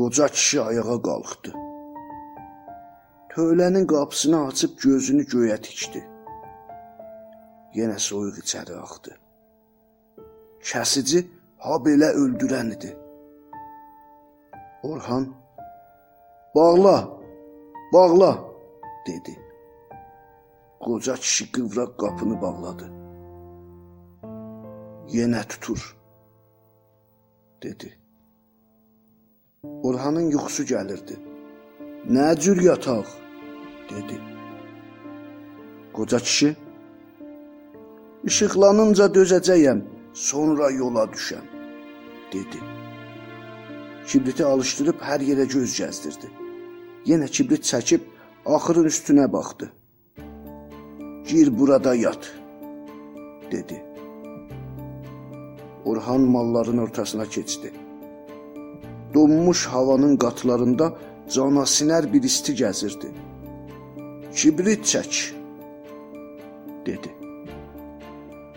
Qoca 0.00 0.28
kişi 0.28 0.60
ayağa 0.60 0.96
qalxdı. 1.08 1.50
Tövlənin 3.30 3.86
qapısını 3.86 4.38
açıb 4.48 4.72
gözünü 4.84 5.24
göyə 5.32 5.56
tikdi. 5.66 6.00
Yenə 7.78 7.98
soyuq 8.06 8.36
içəri 8.42 8.74
axdı. 8.84 9.12
Kəsici 10.68 11.20
ha 11.64 11.74
belə 11.86 12.08
öldürən 12.22 12.72
idi. 12.76 12.90
Orhan 14.82 15.24
"Bağla, 16.54 17.19
bağla" 17.92 18.44
dedi. 19.06 19.34
Qoca 20.80 21.14
kişi 21.14 21.44
qıvraq 21.52 21.90
qapını 22.00 22.36
bağladı. 22.42 22.86
Yenə 25.16 25.42
tutur 25.48 25.96
dedi. 27.62 27.98
Orhanın 29.82 30.26
yuxusu 30.34 30.62
gəlirdi. 30.72 31.16
Nə 32.14 32.40
cür 32.40 32.62
yataq? 32.62 33.06
dedi. 33.90 34.16
Qoca 35.92 36.18
kişi 36.18 36.56
İşıqlanınca 38.24 39.06
dözəcəyəm, 39.16 39.80
sonra 40.14 40.70
yola 40.70 41.04
düşəm, 41.14 41.46
dedi. 42.32 42.60
Kibriti 44.06 44.44
alışdırıb 44.44 45.00
hər 45.08 45.24
yerə 45.28 45.46
göz 45.54 45.72
gəzdirdi. 45.80 46.28
Yenə 47.08 47.28
kibrit 47.32 47.64
çəkib 47.64 48.02
axırın 48.44 48.84
üstünə 48.90 49.26
baxdı. 49.32 49.70
Gir 51.28 51.48
burada 51.58 51.94
yat, 51.94 52.32
dedi. 53.52 53.84
Orhan 55.84 56.20
malların 56.20 56.78
ortasına 56.78 57.26
keçdi. 57.26 57.72
Donmuş 59.14 59.66
havanın 59.66 60.16
qatlarında 60.16 60.92
canasinər 61.28 62.12
bir 62.12 62.22
isti 62.22 62.52
gəzirdi. 62.52 63.08
Kibrit 64.34 64.84
çək, 64.84 65.32
dedi. 66.86 67.10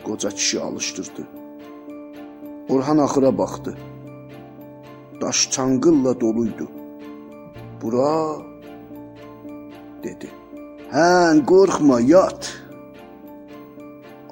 Qoca 0.03 0.29
kişi 0.29 0.59
alışdırdı. 0.59 1.27
Orhan 2.69 2.97
axıra 2.97 3.37
baxdı. 3.37 3.77
Daş 5.21 5.51
çanqılla 5.51 6.21
doluydu. 6.21 6.82
Bura 7.83 8.39
dedi. 10.03 10.29
Hə, 10.93 11.07
qorxma, 11.51 11.97
yat. 11.99 12.47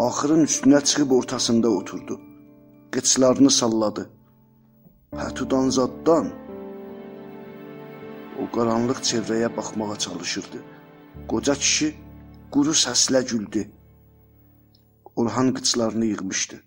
Axırın 0.06 0.46
üstünə 0.48 0.80
çıxıb 0.84 1.12
ortasında 1.12 1.70
oturdu. 1.70 2.16
Qıçlarını 2.94 3.52
salladı. 3.60 4.04
Hətudan 5.24 5.68
zaddan 5.78 6.32
o 8.42 8.48
qaranlıq 8.56 9.04
çevrəyə 9.10 9.50
baxmağa 9.58 9.96
çalışırdı. 10.06 10.60
Qoca 11.28 11.56
kişi 11.64 11.90
quru 12.54 12.74
səslə 12.86 13.22
güldü. 13.32 13.68
Orhan 15.16 15.54
qıçlarını 15.56 16.06
yığmışdı. 16.14 16.58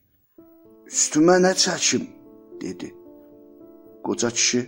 Üstümə 0.93 1.37
nə 1.47 1.53
çəkim, 1.65 2.05
dedi. 2.63 2.95
Qoca 4.05 4.31
kişi, 4.31 4.61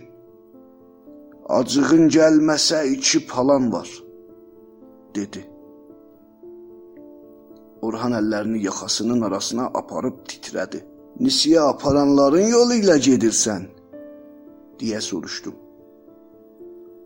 acığın 1.49 2.09
gəlməsə 2.09 2.83
iki 2.95 3.23
palan 3.27 3.71
var, 3.71 3.89
dedi. 5.15 5.45
Orhan 7.81 8.17
əllərini 8.19 8.63
yaxasının 8.65 9.21
arasına 9.21 9.69
aparıb 9.79 10.23
titrədi. 10.29 10.83
Nisiyə 11.23 11.61
aparanların 11.71 12.47
yolu 12.51 12.77
ilə 12.81 12.97
gedirsən? 13.09 13.67
deyə 14.79 15.01
soruşdum. 15.01 15.55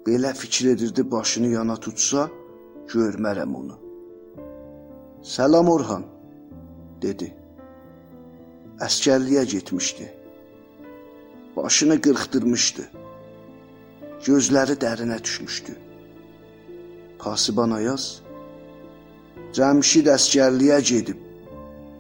Belə 0.06 0.34
fikir 0.35 0.72
edirdi 0.74 1.03
başını 1.12 1.53
yana 1.53 1.75
tutsa, 1.75 2.30
görmərəm 2.94 3.53
onu. 3.56 3.78
Salam 5.24 5.69
Orhan, 5.69 6.03
dedi. 7.01 7.30
Əskərliyə 8.81 9.46
getmişdi. 9.53 10.09
Başını 11.56 12.01
qırxdırmışdı. 12.01 12.84
Gözləri 14.25 14.75
dərinə 14.77 15.23
düşmüşdü. 15.23 15.73
Pasiban 17.19 17.71
Ayaz 17.77 18.21
Cəmşid 19.57 20.07
əskərliyə 20.13 20.77
gedib. 20.89 21.17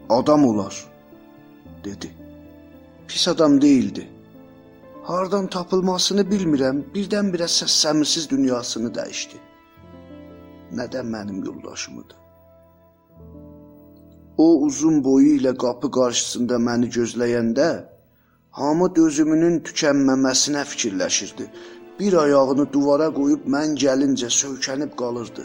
Adam 0.09 0.45
olar, 0.45 0.75
dedi. 1.83 2.11
Pis 3.07 3.27
adam 3.27 3.61
değildi. 3.61 4.05
Hardan 5.03 5.47
tapılmasını 5.47 6.23
bilmirəm, 6.29 6.83
birdən-birə 6.93 7.47
səssəmirsiz 7.49 8.29
dünyasını 8.29 8.93
dəyişdi. 8.95 9.41
Nədən 10.77 11.09
mənim 11.15 11.41
yoldaşımıdır? 11.45 12.17
O 14.37 14.47
uzun 14.67 15.03
boyu 15.03 15.33
ilə 15.39 15.57
qapı 15.57 15.91
qarşısında 15.97 16.61
məni 16.67 16.87
gözləyəndə 16.97 17.69
hamı 18.61 18.87
dözümünün 18.95 19.59
tükənməməsinə 19.67 20.63
fikirləşirdi. 20.71 21.49
Bir 22.01 22.13
ayağını 22.13 22.63
duvara 22.73 23.07
qoyub 23.13 23.43
mən 23.53 23.75
gəlincə 23.81 24.27
söykənib 24.33 24.95
qalırdı. 25.01 25.43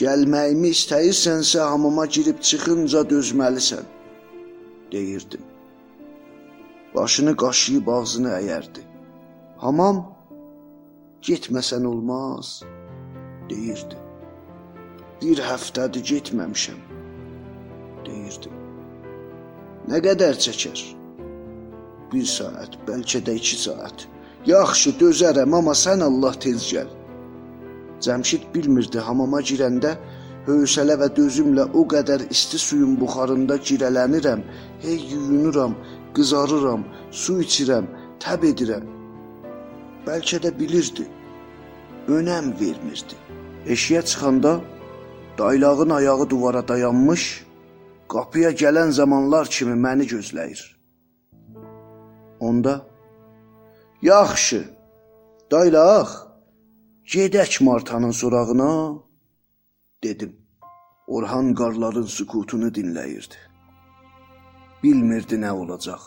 Gəlməyimi 0.00 0.70
istəyirsənsə 0.76 1.64
hamama 1.70 2.04
girib 2.16 2.38
çıxınca 2.48 3.02
dözməlisən, 3.12 3.88
deyirdim. 4.92 5.42
Başını 6.94 7.34
qaşıyıb 7.42 7.90
ağzını 7.96 8.30
əyərdi. 8.36 8.86
Hamam 9.64 10.00
getməsən 11.30 11.90
olmaz, 11.94 12.54
deyirdi. 13.50 13.98
Bir 15.24 15.44
həftədir 15.50 16.06
getməmişəm, 16.14 16.80
deyirdim. 18.06 18.56
Nə 19.90 20.04
qədər 20.06 20.38
çəkər? 20.46 20.88
Bir 22.14 22.34
saat, 22.38 22.78
bəlkə 22.86 23.26
də 23.26 23.40
iki 23.42 23.62
saat. 23.66 24.08
Yaxşı, 24.46 24.90
dözərəm, 24.98 25.54
amma 25.54 25.74
sən 25.78 26.02
Allah 26.02 26.34
tez 26.44 26.64
gəl. 26.72 26.88
Cəmşid 28.02 28.48
bilmirdi 28.54 28.98
hamama 28.98 29.38
girəndə 29.38 29.92
hövsələ 30.48 30.96
və 30.98 31.08
dözümlə 31.14 31.68
o 31.78 31.84
qədər 31.92 32.24
isti 32.34 32.58
suyun 32.58 32.96
buxarında 32.98 33.60
girələnirəm, 33.68 34.42
hey 34.82 34.98
yuyunuram, 35.12 35.76
qızarıram, 36.14 36.82
su 37.10 37.38
içirəm, 37.44 37.86
təb 38.18 38.42
edirəm. 38.50 38.90
Bəlkə 40.06 40.42
də 40.42 40.50
bilirdi, 40.58 41.06
önəm 42.10 42.50
vermirdi. 42.60 43.16
Eşiyə 43.66 44.02
çıxanda 44.02 44.58
daylağın 45.38 45.90
ayağı 45.90 46.30
duvara 46.30 46.68
dayanmış, 46.68 47.44
qapıya 48.08 48.50
gələn 48.50 48.90
zamanlar 48.90 49.46
kimi 49.46 49.78
məni 49.86 50.10
gözləyir. 50.10 50.62
Onda 52.40 52.91
yaxşı, 54.02 54.64
daylaq 55.50 56.08
Gedək 57.12 57.64
Martanın 57.64 58.10
sorağına, 58.10 58.94
dedim. 60.04 60.36
Orhan 61.06 61.54
qarların 61.54 62.06
sükutunu 62.06 62.68
dinləyirdi. 62.68 63.38
Bilmirdi 64.82 65.34
nə 65.34 65.50
olacaq. 65.50 66.00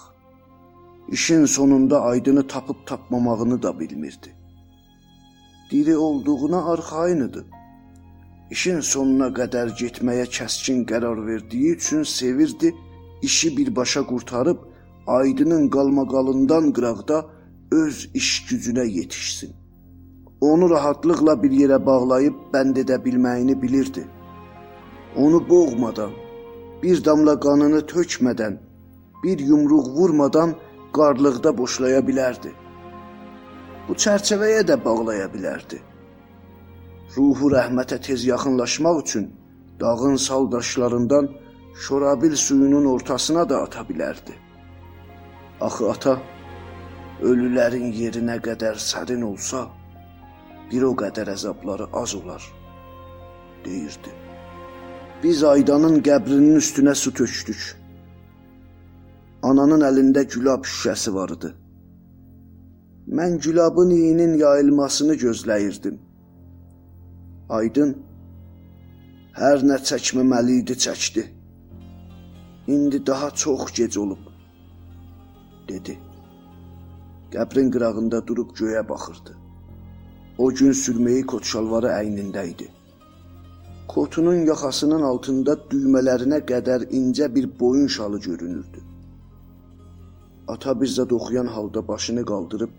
İşin 1.08 1.46
sonunda 1.46 2.02
aydını 2.02 2.48
tapıb 2.48 2.76
tapmamağını 2.86 3.64
da 3.64 3.80
bilmirdi. 3.80 4.36
Diri 5.72 5.98
olduğuna 5.98 6.72
arxayın 6.72 7.28
idi. 7.28 7.46
İşin 8.52 8.80
sonuna 8.80 9.28
qədər 9.40 9.72
getməyə 9.82 10.26
kəskin 10.38 10.86
qərar 10.86 11.28
verdiyi 11.28 11.76
üçün 11.76 12.04
sevirdi, 12.04 12.76
işi 13.22 13.58
birbaşa 13.58 14.08
qurtarıb 14.08 14.58
aydının 15.08 15.70
qalmaqalından 15.70 16.74
qıraqda 16.74 17.35
öz 17.72 18.10
iş 18.14 18.46
gücünə 18.50 18.88
yetişsin. 18.88 19.56
Onu 20.42 20.70
rahatlıqla 20.70 21.44
bir 21.44 21.52
yerə 21.52 21.80
bağlayıb 21.86 22.36
bənd 22.54 22.78
edə 22.84 22.98
bilməyini 23.06 23.62
bilirdi. 23.62 24.04
Onu 25.16 25.50
boğmadan, 25.50 26.12
bir 26.84 27.06
damla 27.06 27.40
qanını 27.40 27.80
tökmədən, 27.92 28.58
bir 29.24 29.40
yumruq 29.40 29.88
vurmadan 29.98 30.56
qarlıqda 30.94 31.58
boşlaya 31.58 32.02
bilərdi. 32.08 32.52
Bu 33.88 33.94
çərçivəyə 33.94 34.62
də 34.70 34.78
bağlaya 34.86 35.28
bilərdi. 35.34 35.80
Ruhu 37.18 37.52
rəhmətə 37.54 38.02
tez 38.02 38.26
yaxınlaşmaq 38.26 39.02
üçün 39.02 39.32
dağın 39.80 40.16
sal 40.16 40.52
daşlarından 40.52 41.30
şorabil 41.88 42.36
suyunun 42.36 42.86
ortasına 42.86 43.50
da 43.50 43.62
ata 43.62 43.82
bilərdi. 43.90 44.34
Axı 45.62 45.92
ata 45.92 46.18
ölülərin 47.22 47.92
yerinə 47.96 48.38
qədər 48.44 48.80
sərin 48.82 49.24
olsa, 49.24 49.66
bir 50.72 50.84
o 50.84 50.94
qədər 50.98 51.32
əzabları 51.36 51.88
az 51.94 52.16
olar, 52.16 52.44
deyirdi. 53.66 54.14
Biz 55.24 55.44
Aydanın 55.44 56.02
qəbrinin 56.04 56.58
üstünə 56.60 56.96
su 56.96 57.14
tökdük. 57.16 57.62
Ananın 59.44 59.86
əlində 59.88 60.26
gülab 60.28 60.66
şüşəsi 60.68 61.14
var 61.14 61.32
idi. 61.38 61.54
Mən 63.08 63.38
gülabın 63.40 63.90
iyinin 63.94 64.34
yayılmasını 64.38 65.16
gözləyirdim. 65.24 66.00
Aydın 67.50 67.94
hər 69.38 69.64
nə 69.70 69.78
çəkməməli 69.90 70.60
idi, 70.64 70.78
çəkdi. 70.86 71.26
İndi 72.68 73.06
daha 73.08 73.30
çox 73.32 73.72
gec 73.78 73.98
olub, 73.98 74.24
dedi. 75.70 76.00
Qəbrin 77.36 77.70
qırağında 77.72 78.28
durub 78.28 78.52
göyə 78.56 78.82
baxırdı. 78.90 79.34
O 80.38 80.46
gün 80.58 80.72
sürməyi 80.72 81.24
kot 81.32 81.44
şalvarı 81.52 81.90
əynində 81.92 82.44
idi. 82.48 82.68
Kotunun 83.92 84.46
yaxasının 84.50 85.04
altında 85.08 85.56
düymələrinə 85.72 86.40
qədər 86.52 86.86
incə 87.00 87.28
bir 87.36 87.48
boyun 87.60 87.88
şalı 87.96 88.20
görünürdü. 88.28 88.84
Ata 90.54 90.72
bizdə 90.82 91.06
oxuyan 91.18 91.48
halda 91.56 91.88
başını 91.88 92.26
qaldırıb 92.32 92.70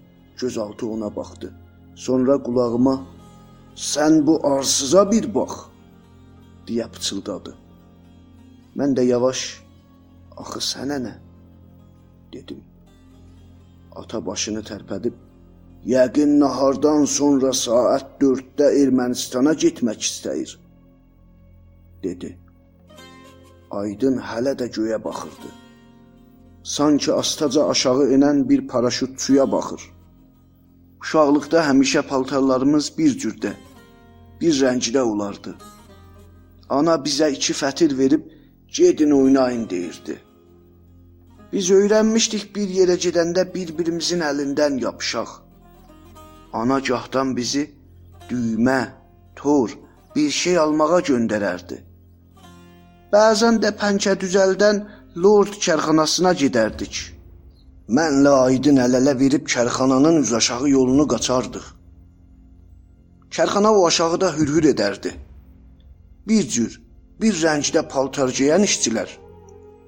gözaltı 0.41 0.89
ona 0.95 1.11
baxdı. 1.17 1.53
Sonra 1.95 2.37
qulağıma 2.43 2.95
"Sən 3.77 4.27
bu 4.27 4.35
arsıza 4.47 5.11
bir 5.13 5.35
bax" 5.35 5.53
deyə 6.69 6.87
pıçıldadı. 6.93 7.53
Mən 8.77 8.97
də 8.97 9.05
yavaş 9.13 9.41
"Axı 10.37 10.61
sənə 10.71 10.99
nə?" 11.07 11.15
dedim. 12.33 12.61
Ata 13.97 14.21
başını 14.27 14.63
tərpədib 14.71 15.15
Yəqin 15.87 16.41
nahardan 16.41 17.05
sonra 17.05 17.53
saat 17.53 18.07
4-də 18.23 18.71
Ermənistana 18.83 19.53
getmək 19.55 20.01
istəyir, 20.09 20.57
dedi. 22.03 22.33
Aydın 23.71 24.19
hələ 24.31 24.57
də 24.63 24.67
göyə 24.77 24.99
baxırdı. 25.05 25.53
Sanki 26.77 27.13
astaca 27.13 27.69
aşağı 27.69 28.09
enən 28.17 28.49
bir 28.49 28.67
paraşütçuya 28.69 29.47
baxır. 29.53 29.83
Uşaqlıqda 31.03 31.63
həmişə 31.69 32.03
paltarlarımız 32.11 32.93
bir 32.99 33.19
cürdə, 33.23 33.53
bir 34.41 34.55
rəngdə 34.63 35.01
olardı. 35.13 35.55
Ana 36.69 36.97
bizə 37.07 37.31
iki 37.39 37.55
fətir 37.55 37.99
verib 37.99 38.27
gedin 38.79 39.11
oynayın 39.11 39.71
deyirdi. 39.71 40.26
Biz 41.53 41.71
öyrənmişdik 41.71 42.49
bir 42.57 42.71
yerə 42.79 42.97
gedəndə 43.03 43.45
bir-birimizin 43.55 44.23
əlindən 44.29 44.81
yapışaq. 44.83 45.29
Ana 46.53 46.79
gahdan 46.89 47.37
bizi 47.37 47.63
düymə, 48.31 48.81
tor, 49.37 49.71
bir 50.17 50.31
şey 50.31 50.59
almağa 50.59 51.01
göndərərdi. 51.11 51.79
Bəzən 53.13 53.61
də 53.63 53.71
pəncə 53.81 54.17
düzəldən 54.23 54.83
Lord 55.25 55.55
kərxanasına 55.67 56.33
gedərdik. 56.41 56.99
Mənlə 57.97 58.33
Aydın 58.47 58.81
əl-ələ 58.83 59.15
verib 59.21 59.47
kərxananın 59.47 60.19
üz 60.23 60.33
aşağı 60.41 60.71
yolunu 60.71 61.07
qaçardıq. 61.13 61.69
Kərxana 63.31 63.71
o 63.71 63.87
aşağıda 63.87 64.33
hürhür 64.39 64.67
edərdi. 64.73 65.15
Bir 66.29 66.49
cür, 66.57 66.81
bir 67.21 67.39
rəngdə 67.45 67.87
paltar 67.93 68.35
geyən 68.41 68.67
işçilər 68.67 69.15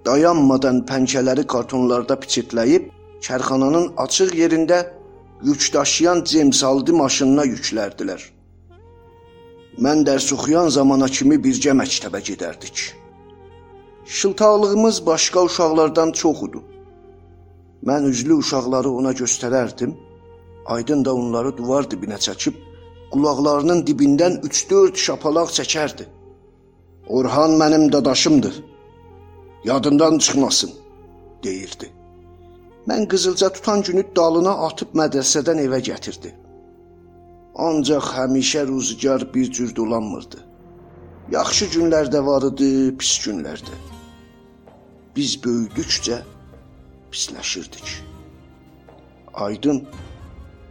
dayanmadan 0.08 0.78
pəncələri 0.88 1.44
kartonlarda 1.52 2.16
piçitləyib 2.22 2.88
kərxananın 3.26 3.86
açıq 4.04 4.30
yerində 4.42 4.78
yük 5.48 5.66
daşıyan 5.74 6.22
cemsaldı 6.30 6.94
maşınına 7.00 7.44
yüklərdilər. 7.52 8.22
Mən 9.84 10.04
dərs 10.08 10.28
oxuyan 10.36 10.70
zamana 10.76 11.08
kimi 11.16 11.36
bircə 11.44 11.74
məktəbə 11.80 12.20
gedərdik. 12.30 12.76
Şıltaqlığımız 14.18 14.96
başqa 15.06 15.44
uşaqlardan 15.48 16.12
çox 16.20 16.42
idi. 16.46 16.60
Mən 17.88 18.08
üzlü 18.12 18.40
uşaqları 18.42 18.90
ona 19.00 19.12
göstərərdim. 19.20 19.92
Aydın 20.74 21.04
da 21.04 21.14
onları 21.14 21.52
divar 21.58 21.84
dibinə 21.92 22.18
çəkib 22.26 22.56
qulaqlarının 23.12 23.84
dibindən 23.88 24.40
3-4 24.48 25.04
şapalaq 25.04 25.52
çəkərdi. 25.58 26.08
Orhan 27.08 27.54
mənim 27.60 27.92
dadaşımdır. 27.92 28.56
Yadından 29.64 30.18
çıxmasın, 30.18 30.70
deyirdi. 31.42 31.90
Mən 32.88 33.08
qızılca 33.08 33.52
tutan 33.52 33.82
günü 33.82 34.04
dalına 34.16 34.52
atıb 34.66 34.94
mədrəsədən 34.94 35.58
evə 35.66 35.80
gətirdi. 35.90 36.30
Ancaq 37.54 38.12
həmişə 38.18 38.66
ruzgar 38.68 39.34
bir 39.34 39.50
cür 39.52 39.74
dolanmırdı. 39.76 40.38
Yaxşı 41.30 41.66
günlərdə 41.74 42.20
var 42.26 42.46
idi, 42.52 42.70
pis 42.98 43.18
günlərdə. 43.24 43.74
Biz 45.16 45.34
böyüdükcə 45.44 46.22
pisləşirdik. 47.12 47.88
Aydın 49.34 49.82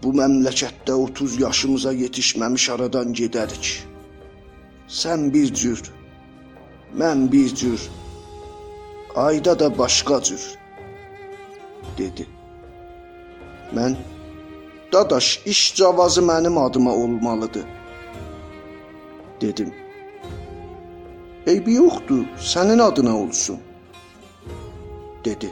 bu 0.03 0.15
məmləkətdə 0.21 0.95
30 1.03 1.39
yaşımıza 1.41 1.93
yetişməmiş 1.93 2.69
aradan 2.73 3.13
gedərik. 3.19 3.69
Sən 4.87 5.29
bir 5.33 5.53
cür, 5.53 5.83
mən 6.95 7.27
bir 7.31 7.55
cür, 7.55 7.89
ayda 9.17 9.59
da 9.59 9.77
başqa 9.77 10.21
cür 10.23 10.43
dedi. 11.97 12.27
Mən 13.75 13.95
Dadaş, 14.93 15.41
iş 15.45 15.75
cavazı 15.75 16.21
mənim 16.21 16.59
adıma 16.65 16.93
olmalıdır 16.95 17.65
dedim. 19.41 19.73
Eybi 21.47 21.73
yoxdur, 21.73 22.25
sənin 22.39 22.81
adına 22.81 23.17
olsun 23.17 23.59
dedi. 25.25 25.49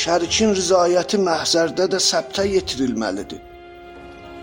Şərikin 0.00 0.52
rızayəti 0.58 1.20
məhzərdə 1.28 1.86
də 1.92 2.00
səbtə 2.10 2.44
yetirilməlidir. 2.54 3.40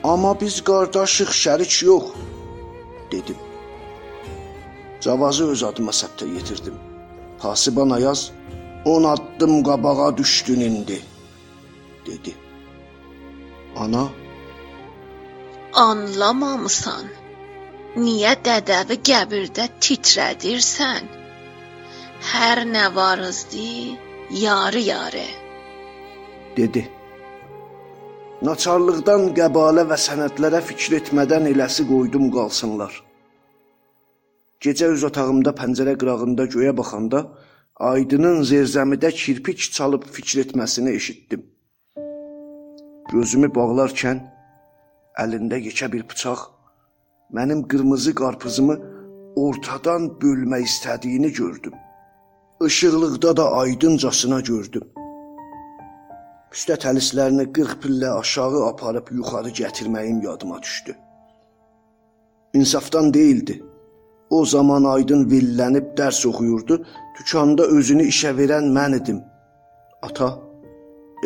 Amma 0.03 0.31
biz 0.41 0.61
qardaşıq, 0.69 1.31
şərik 1.43 1.85
yox 1.85 2.05
dedim. 3.11 3.37
Cavazı 5.01 5.51
öz 5.53 5.63
adıma 5.63 5.91
səbtə 5.91 6.33
yetirdim. 6.35 6.94
Pasiban 7.39 7.89
Ayaz 7.89 8.31
10 8.85 9.03
addım 9.03 9.63
qabağa 9.63 10.17
düşdün 10.17 10.61
indi 10.61 11.01
dedi. 12.05 12.33
Ana 13.77 14.07
Anlamamısan. 15.75 17.05
Niyə 18.03 18.33
dədəvi 18.47 18.95
qəbirdə 19.09 19.65
titrədirsən? 19.83 21.03
Hər 22.33 22.61
nə 22.73 22.85
varızdı, 22.95 23.67
yarı-yarı. 24.43 25.27
dedi. 26.57 26.83
Naçarlıqdan 28.47 29.23
qəbalə 29.37 29.83
və 29.89 29.97
sənədlərə 30.05 30.61
fikir 30.69 30.97
etmədən 30.99 31.47
eləsi 31.51 31.83
qoydum 31.91 32.31
qalsınlar. 32.35 32.93
Gecə 34.65 34.87
öz 34.89 35.03
otağımda 35.05 35.51
pəncərə 35.53 35.93
qırağında 36.01 36.47
göyə 36.49 36.71
baxanda 36.77 37.19
Aydının 37.75 38.39
zerzəmidə 38.49 39.11
kirpik 39.11 39.59
çalıb 39.75 40.05
fikir 40.15 40.45
etməsini 40.45 40.93
eşitdim. 40.97 41.41
Gözümü 43.11 43.49
bağlarkən 43.57 44.21
əlində 45.23 45.59
yekə 45.65 45.89
bir 45.95 46.05
bıçaq 46.13 46.45
mənim 47.37 47.65
qırmızı 47.73 48.15
qarpızımı 48.21 48.77
ortadan 49.43 50.07
bölmək 50.23 50.65
istədiyini 50.69 51.33
gördüm. 51.41 51.75
Işıqlıqda 52.69 53.37
da 53.37 53.51
aydıncasına 53.51 54.39
gördüm. 54.39 54.89
Üstə 56.55 56.79
təlislərini 56.87 57.51
40 57.53 57.77
pillə 57.83 58.17
aşağı 58.23 58.65
aparıb 58.71 59.13
yuxarı 59.19 59.53
gətirməyim 59.61 60.25
yadıma 60.25 60.61
düşdü. 60.61 60.95
İnsafdan 62.53 63.13
değildi. 63.13 63.63
O 64.35 64.45
zaman 64.45 64.83
Aydın 64.83 65.21
villənib 65.31 65.87
dərs 65.97 66.19
oxuyurdu. 66.29 66.75
Tükanda 67.17 67.63
özünü 67.77 68.03
işə 68.11 68.31
verən 68.39 68.65
mən 68.77 68.97
idim. 68.99 69.19
Ata, 70.07 70.29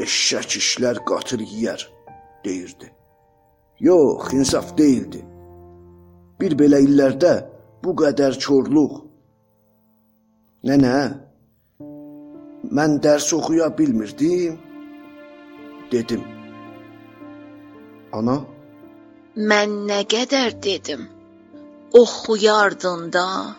eşşək 0.03 0.57
işlər 0.61 1.01
qatır 1.09 1.41
yeyər, 1.51 1.85
deyirdi. 2.45 2.91
Yox, 3.87 4.33
insaf 4.39 4.75
deyildi. 4.77 5.23
Bir 6.41 6.55
belə 6.59 6.81
illərdə 6.85 7.33
bu 7.83 7.95
qədər 8.03 8.37
çorluq. 8.45 8.93
Nənə, 10.67 10.95
mən 12.77 12.99
dərs 13.03 13.31
oxuya 13.37 13.71
bilmirdim, 13.77 14.59
dedim. 15.91 16.23
Ana, 18.13 18.37
Mən 19.49 19.75
nə 19.87 20.01
qədər 20.11 20.55
dedim? 20.63 21.05
Oxuyardın 21.93 23.13
da. 23.13 23.55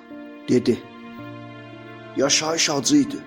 dedi. 0.49 0.79
Yaşayış 2.17 2.71
acı 2.71 2.97
idi. 2.97 3.19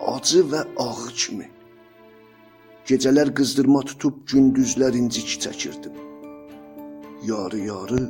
Acı 0.00 0.38
və 0.38 0.66
ağır 0.76 1.10
kimi. 1.10 1.50
Gecələr 2.86 3.34
qızdırma 3.34 3.80
tutub 3.80 4.14
gündüzlər 4.28 4.96
incik 4.96 5.28
çəkirdim. 5.44 5.92
yarı-yarı 7.22 8.04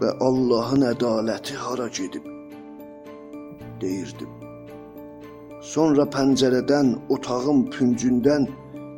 və 0.00 0.10
Allahın 0.26 0.82
ədaləti 0.92 1.54
hara 1.64 1.88
gedib 1.88 2.26
deyirdim. 3.80 4.30
Sonra 5.72 6.04
pəncərədən 6.14 6.94
otağın 7.08 7.66
püncündən 7.74 8.48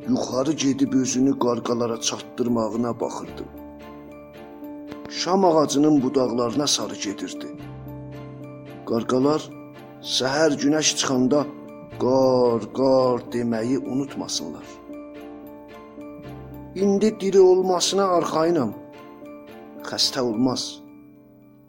yuxarı 0.08 0.52
gedib 0.52 0.92
özünü 0.92 1.38
qarqalara 1.38 2.00
çatdırmağına 2.00 3.00
baxırdım. 3.00 3.61
Şam 5.14 5.44
ağacının 5.44 6.02
budaqlarına 6.02 6.66
sarı 6.66 6.94
gedirdi. 6.94 7.48
Qarqalar 8.88 9.42
səhər 10.16 10.56
günəş 10.62 10.88
çıxanda 10.98 11.40
qar, 12.04 12.62
qar 12.78 13.20
deməyi 13.34 13.78
unutmasınlar. 13.78 14.64
İndi 16.74 17.20
diri 17.20 17.40
olmasına 17.40 18.06
arxayınam. 18.16 18.72
Xəstə 19.90 20.20
olmaz. 20.20 20.80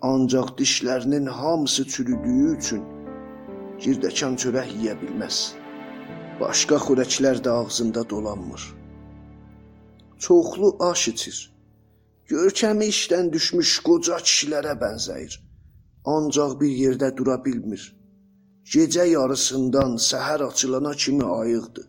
Ancaq 0.01 0.55
dişlərinin 0.57 1.25
hamısı 1.25 1.87
çürüdüyü 1.87 2.57
üçün 2.57 2.83
girdəkan 3.83 4.39
çörək 4.41 4.71
yeyə 4.79 4.95
bilməz. 5.03 5.37
Başqa 6.39 6.79
xörəklər 6.85 7.43
də 7.45 7.49
ağzında 7.59 8.09
dolanmır. 8.09 8.75
Çoxlu 10.17 10.77
aş 10.79 11.07
içir. 11.07 11.52
Görkəmi 12.33 12.85
işdən 12.89 13.27
düşmüş 13.33 13.71
qoca 13.87 14.17
kişilərə 14.27 14.73
bənzəyir. 14.83 15.33
Ancaq 16.13 16.53
bir 16.61 16.71
yerdə 16.83 17.09
dura 17.17 17.35
bilmir. 17.45 17.83
Gecə 18.73 19.05
yarısından 19.09 19.91
səhər 20.09 20.41
açılana 20.47 20.93
kimi 21.03 21.25
ayıqdır. 21.39 21.85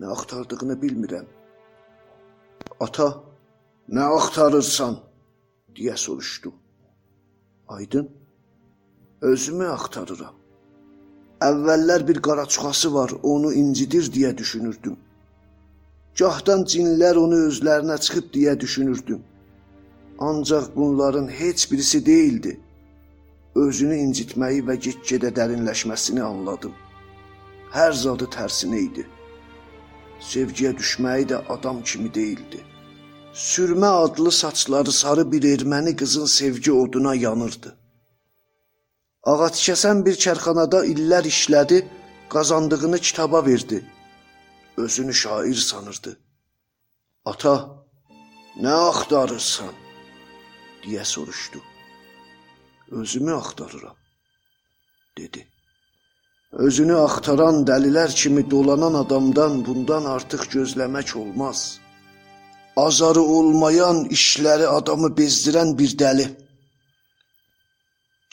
Nə 0.00 0.12
axtardığını 0.14 0.76
bilmirəm. 0.82 1.26
Ata, 2.86 3.08
nə 3.96 4.04
axtarırsan? 4.18 4.94
deyə 5.76 5.96
soruşdu. 6.04 6.52
Aydın, 7.68 8.06
özümü 9.30 9.66
axtarıram. 9.76 10.36
Əvvəllər 11.50 12.06
bir 12.08 12.22
qaraçuxası 12.28 12.94
var, 12.94 13.10
onu 13.22 13.52
incidir 13.62 14.12
deyə 14.14 14.32
düşünürdüm. 14.38 14.96
Gahdan 16.18 16.64
cinlər 16.64 17.16
onu 17.20 17.40
özlərinə 17.48 17.98
çıxıb 18.04 18.30
deyə 18.34 18.60
düşünürdüm. 18.60 19.24
Ancaq 20.18 20.70
bunların 20.76 21.28
heç 21.28 21.72
birisi 21.72 22.06
değildi 22.06 22.60
özünü 23.56 23.96
incitməyi 24.04 24.62
və 24.68 24.76
get-gedə 24.86 25.32
dərinləşməsini 25.38 26.22
anladım. 26.22 26.74
Hər 27.72 27.92
zadı 28.02 28.28
tərsinə 28.36 28.80
idi. 28.84 29.04
Sevgiyə 30.30 30.72
düşməyi 30.76 31.28
də 31.32 31.42
adam 31.54 31.82
kimi 31.82 32.12
değildi. 32.14 32.60
Sürmə 33.34 33.90
adlı 34.04 34.32
saçları 34.32 34.92
sarı 34.92 35.24
bir 35.32 35.42
erməni 35.54 35.96
qızın 35.96 36.28
sevgi 36.38 36.72
oduna 36.72 37.14
yanırdı. 37.14 37.74
Ağac 39.32 39.58
kəsən 39.66 40.04
bir 40.06 40.16
kərxanada 40.24 40.84
illər 40.92 41.28
işlədi, 41.32 41.82
qazandığını 42.32 42.98
kitaba 42.98 43.44
verdi. 43.46 43.82
Özünü 44.76 45.14
şair 45.14 45.54
sanırdı. 45.54 46.18
Ata, 47.24 47.54
nə 48.62 48.74
axtarırsan? 48.90 49.74
deyə 50.84 51.04
soruşdu 51.04 51.60
özümü 52.90 53.34
axtarıram, 53.34 53.96
dedi. 55.18 55.46
Özünü 56.52 56.96
axtaran 56.96 57.64
dəlilər 57.68 58.14
kimi 58.14 58.50
dolanan 58.50 58.94
adamdan 58.94 59.66
bundan 59.66 60.04
artıq 60.04 60.46
gözləmək 60.54 61.16
olmaz. 61.18 61.80
Azarı 62.76 63.20
olmayan 63.20 64.04
işləri 64.04 64.66
adamı 64.66 65.08
bezdirən 65.18 65.78
bir 65.78 65.90
dəli. 65.98 66.26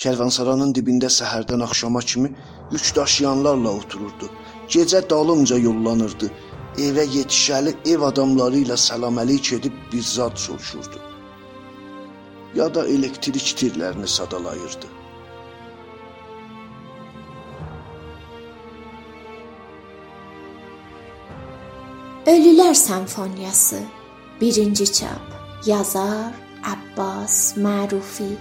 Kərvansaranın 0.03 0.73
dibində 0.75 1.09
səhərdən 1.19 1.63
axşama 1.67 2.01
kimi 2.01 2.33
yük 2.71 2.89
daşıyanlarla 2.95 3.71
otururdu. 3.79 4.29
Gecə 4.75 5.03
dalınca 5.09 5.57
yollanırdı. 5.57 6.31
Evə 6.87 7.07
yetişəli 7.17 7.75
ev 7.93 8.05
adamları 8.09 8.65
ilə 8.65 8.77
salam-əlik 8.89 9.53
edib 9.59 9.81
bir 9.91 10.01
zad 10.01 10.37
soruşurdu 10.47 11.13
ya 12.55 12.73
da 12.73 12.87
elektrik 12.87 13.47
tirlərini 13.57 14.07
sadalayırdı. 14.07 14.87
Ölülər 22.25 22.73
Senfoniyası 22.73 23.79
1-ci 24.41 24.93
çap 24.93 25.25
Yazar 25.65 26.33
Abbas 26.63 27.57
Mərufi 27.57 28.37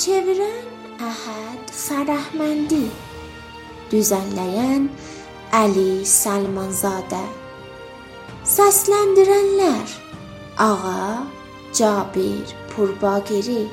Çevirən 0.00 0.68
Əhəd 1.04 1.70
Fərəhməndi 1.76 2.86
Düzənləyən 3.90 4.86
Əli 5.58 6.06
Salmanzadə 6.08 7.20
Səsləndirənlər 8.48 9.92
Ağa 10.64 11.26
Cabir 11.76 12.54
Purbagiri 12.70 13.66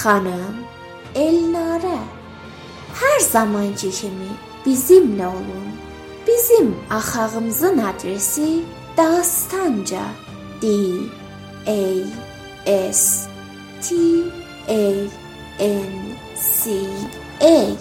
Xanım 0.00 0.56
Elnarə. 1.26 2.00
Hər 2.98 3.20
zamanki 3.28 3.92
kimi 4.00 4.32
bizimlə 4.66 5.30
olun. 5.30 5.70
Bizim 6.26 6.74
axağımızın 6.90 7.78
adresi 7.92 8.64
Dastanca 8.96 10.02
D 10.62 10.74
A 11.68 11.80
S 12.92 13.28
T 13.82 13.94
A 14.68 14.82
N 15.58 16.16
C 16.34 16.86
A 17.40 17.76